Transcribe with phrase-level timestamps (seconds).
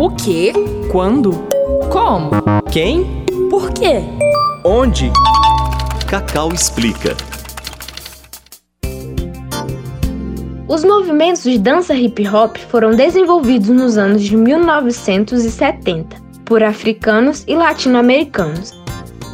[0.00, 0.50] O quê?
[0.90, 1.32] Quando?
[1.90, 2.30] Como?
[2.72, 3.04] Quem?
[3.50, 4.00] Por quê?
[4.64, 5.12] Onde?
[6.08, 7.14] Cacau explica.
[10.66, 17.54] Os movimentos de dança hip hop foram desenvolvidos nos anos de 1970 por africanos e
[17.54, 18.72] latino-americanos.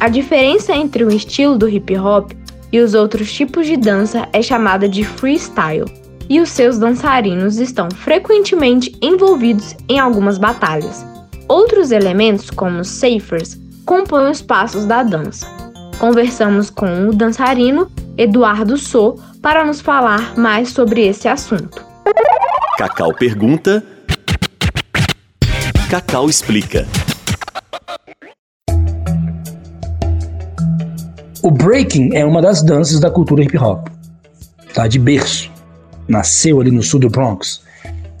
[0.01, 2.33] A diferença entre o estilo do hip hop
[2.73, 5.85] e os outros tipos de dança é chamada de freestyle,
[6.29, 11.05] e os seus dançarinos estão frequentemente envolvidos em algumas batalhas.
[11.47, 15.47] Outros elementos, como os ciphers, compõem os passos da dança.
[15.97, 21.85] Conversamos com o dançarino Eduardo Sou para nos falar mais sobre esse assunto.
[22.77, 23.83] Cacau pergunta.
[25.89, 26.85] Cacau explica.
[31.41, 33.87] O breaking é uma das danças da cultura hip hop,
[34.73, 34.87] tá?
[34.87, 35.56] De berço.
[36.07, 37.61] Nasceu ali no sul do Bronx,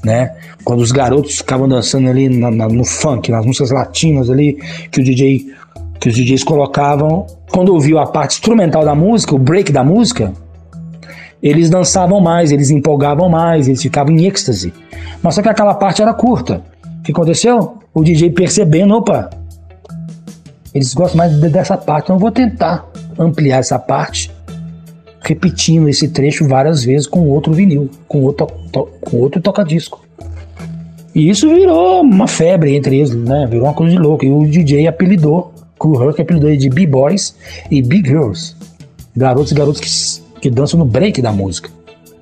[0.03, 0.35] né?
[0.63, 4.59] Quando os garotos ficavam dançando ali na, na, no funk, nas músicas latinas ali,
[4.91, 5.53] que o DJ,
[5.99, 7.25] que os DJs colocavam.
[7.51, 10.33] Quando ouviu a parte instrumental da música, o break da música,
[11.41, 14.73] eles dançavam mais, eles empolgavam mais, eles ficavam em êxtase.
[15.21, 16.61] Mas só que aquela parte era curta.
[16.99, 17.77] O que aconteceu?
[17.93, 19.29] O DJ percebendo, opa,
[20.73, 22.85] eles gostam mais dessa parte, então eu vou tentar
[23.17, 24.31] ampliar essa parte,
[25.27, 28.47] repetindo esse trecho várias vezes com outro vinil, com outro,
[29.01, 30.05] com outro toca-disco.
[31.13, 33.45] E isso virou uma febre entre eles, né?
[33.49, 34.23] Virou uma coisa de louco.
[34.23, 35.51] E o DJ apelidou,
[35.83, 37.35] o Herc apelidou de B-Boys
[37.69, 38.55] e B-Girls.
[39.15, 41.69] Garotos e garotos que, que dançam no break da música.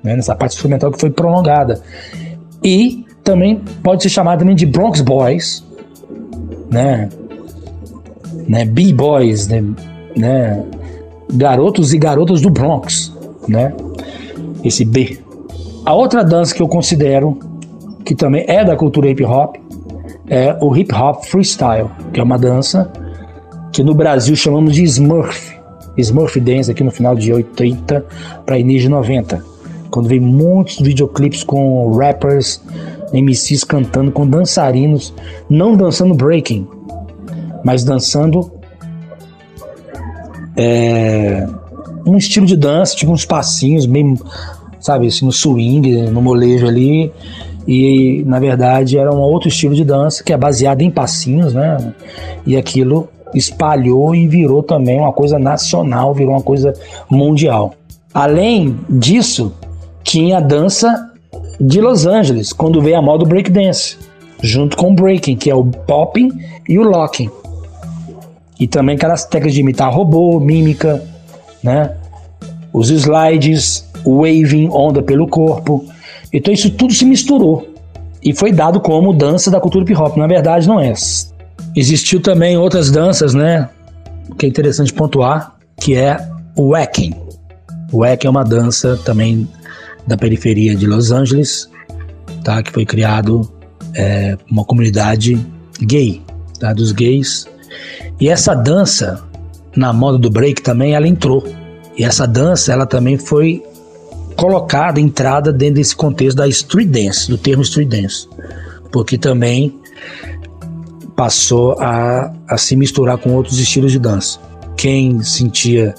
[0.02, 0.16] Né?
[0.16, 1.80] Nessa parte instrumental que foi prolongada.
[2.64, 5.62] E também pode ser chamado também de Bronx Boys,
[6.70, 7.08] né?
[8.48, 8.64] né?
[8.64, 9.62] B-Boys, né?
[10.16, 10.64] né?
[11.32, 13.12] Garotos e garotas do Bronx,
[13.48, 13.74] né?
[14.64, 15.18] Esse B.
[15.84, 17.38] A outra dança que eu considero
[18.04, 19.56] que também é da cultura hip hop
[20.28, 22.90] é o hip hop freestyle, que é uma dança
[23.72, 25.56] que no Brasil chamamos de Smurf.
[25.98, 28.04] Smurf Dance aqui no final de 80
[28.44, 29.44] para início de 90.
[29.90, 32.60] Quando veio muitos videoclipes com rappers,
[33.12, 35.14] MCs cantando com dançarinos,
[35.48, 36.66] não dançando breaking,
[37.64, 38.50] mas dançando
[40.56, 41.46] é,
[42.06, 44.18] um estilo de dança, tipo uns passinhos, meio,
[44.80, 47.12] sabe, assim, no swing, no molejo ali.
[47.66, 51.92] E na verdade era um outro estilo de dança que é baseado em passinhos, né?
[52.46, 56.72] E aquilo espalhou e virou também uma coisa nacional, virou uma coisa
[57.10, 57.74] mundial.
[58.14, 59.52] Além disso,
[60.04, 61.10] tinha a dança
[61.60, 63.96] de Los Angeles, quando veio a moda do breakdance,
[64.40, 66.30] junto com o breaking, que é o popping
[66.68, 67.28] e o locking.
[68.58, 71.02] E também aquelas técnicas de imitar robô, mímica,
[71.62, 71.94] né?
[72.72, 75.84] Os slides, o waving, onda pelo corpo.
[76.32, 77.76] Então isso tudo se misturou
[78.26, 80.16] e foi dado como dança da cultura hip hop.
[80.16, 80.92] Na verdade, não é.
[81.74, 83.68] Existiu também outras danças, né?
[84.36, 86.18] Que é interessante pontuar, que é
[86.56, 87.14] o wacking.
[87.92, 89.48] O wacking é uma dança também
[90.06, 91.70] da periferia de Los Angeles,
[92.42, 92.62] tá?
[92.62, 93.48] Que foi criado
[93.94, 95.38] é, uma comunidade
[95.80, 96.20] gay,
[96.58, 96.72] tá?
[96.72, 97.46] Dos gays
[98.20, 99.22] e essa dança,
[99.76, 101.44] na moda do break também, ela entrou.
[101.96, 103.62] E essa dança, ela também foi
[104.36, 108.28] colocada, entrada dentro desse contexto da street dance, do termo street dance.
[108.90, 109.74] Porque também
[111.14, 114.38] passou a, a se misturar com outros estilos de dança.
[114.76, 115.94] Quem sentia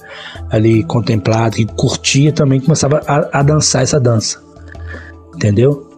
[0.52, 4.40] ali contemplado, e curtia, também começava a, a dançar essa dança.
[5.36, 5.90] Entendeu?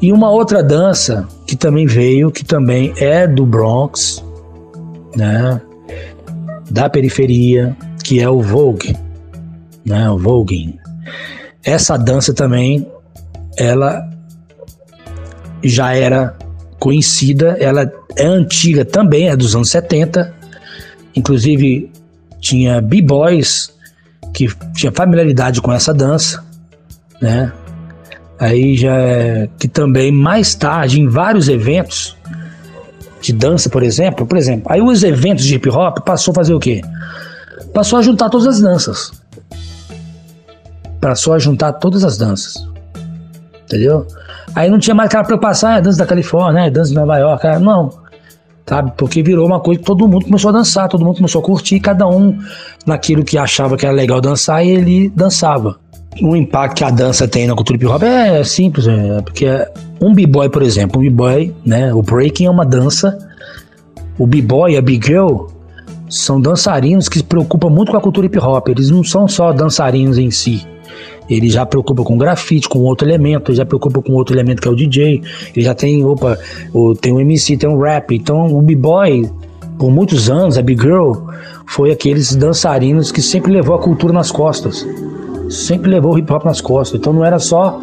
[0.00, 4.24] E uma outra dança que também veio, que também é do Bronx,
[5.16, 5.60] né,
[6.70, 8.96] da periferia, que é o Vogue,
[9.84, 10.78] né, o voguing.
[11.64, 12.86] Essa dança também,
[13.56, 14.08] ela
[15.62, 16.36] já era
[16.78, 20.32] conhecida, ela é antiga também, é dos anos 70,
[21.14, 21.90] inclusive
[22.40, 23.72] tinha b-boys
[24.32, 26.44] que tinha familiaridade com essa dança,
[27.20, 27.52] né?
[28.38, 32.16] Aí já é, que também mais tarde em vários eventos
[33.20, 36.54] de dança, por exemplo, por exemplo, aí os eventos de hip hop passou a fazer
[36.54, 36.82] o quê?
[37.74, 39.12] Passou a juntar todas as danças.
[41.00, 42.54] Passou a juntar todas as danças.
[43.64, 44.06] Entendeu?
[44.54, 47.46] Aí não tinha mais aquela preocupação, é dança da Califórnia, é dança de Nova York,
[47.46, 47.90] é, não.
[48.66, 48.92] Sabe?
[48.96, 51.80] Porque virou uma coisa que todo mundo começou a dançar, todo mundo começou a curtir,
[51.80, 52.38] cada um
[52.86, 55.78] naquilo que achava que era legal dançar, e ele dançava.
[56.22, 59.46] O impacto que a dança tem na cultura hip hop é simples, é porque
[60.00, 63.16] um b-boy, por exemplo, um b-boy, né, o breaking é uma dança.
[64.18, 65.46] O b-boy e a b-girl
[66.08, 68.68] são dançarinos que se preocupam muito com a cultura hip hop.
[68.68, 70.66] Eles não são só dançarinos em si.
[71.28, 74.68] ele já preocupa com grafite, com outro elemento, ele já preocupa com outro elemento que
[74.68, 75.22] é o DJ,
[75.54, 76.38] ele já tem, opa,
[76.72, 78.14] o, tem um MC, tem um rap.
[78.14, 79.30] Então o B-Boy,
[79.78, 81.12] por muitos anos, a Big Girl,
[81.66, 84.86] foi aqueles dançarinos que sempre levou a cultura nas costas.
[85.48, 87.00] Sempre levou o hip hop nas costas.
[87.00, 87.80] Então não era só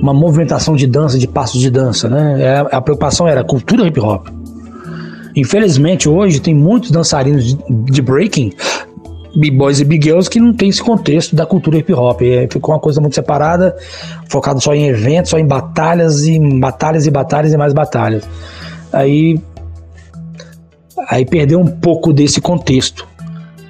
[0.00, 2.42] uma movimentação de dança, de passos de dança, né?
[2.42, 4.28] É, a preocupação era cultura hip hop.
[5.34, 8.52] Infelizmente, hoje tem muitos dançarinos de, breaking
[9.36, 12.22] b-boys e b-girls que não tem esse contexto da cultura hip hop.
[12.22, 13.76] É, ficou uma coisa muito separada,
[14.30, 18.26] focado só em eventos, só em batalhas e batalhas e batalhas e mais batalhas.
[18.92, 19.38] Aí
[21.08, 23.06] aí perdeu um pouco desse contexto.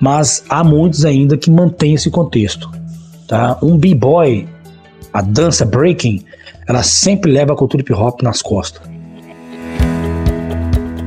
[0.01, 2.71] Mas há muitos ainda que mantêm esse contexto.
[3.29, 3.59] Tá?
[3.63, 4.49] Um b-boy,
[5.13, 6.25] a dança breaking,
[6.67, 8.83] ela sempre leva a cultura hip hop nas costas.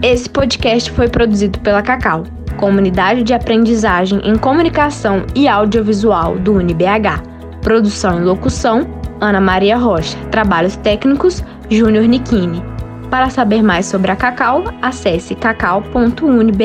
[0.01, 2.23] Esse podcast foi produzido pela Cacau
[2.59, 7.23] Comunidade de Aprendizagem em Comunicação e Audiovisual do UniBH.
[7.61, 8.85] Produção e locução:
[9.21, 10.17] Ana Maria Rocha.
[10.29, 12.61] Trabalhos técnicos: Júnior Nikini.
[13.09, 16.59] Para saber mais sobre a Cacau, acesse cacau.unibh.br.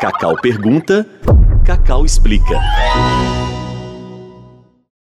[0.00, 1.06] Cacau pergunta,
[1.64, 2.58] Cacau explica.